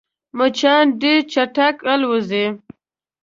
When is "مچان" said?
0.37-0.85